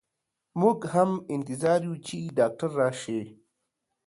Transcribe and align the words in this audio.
مو 0.59 0.69
ږ 0.79 0.81
هم 0.93 1.11
انتظار 1.35 1.79
يو 1.87 1.95
چي 2.05 2.19
ډاکټر 2.37 2.69
راشئ. 2.81 3.21